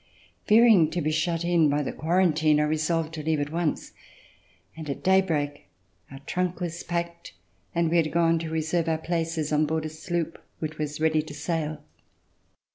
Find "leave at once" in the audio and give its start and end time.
3.23-3.91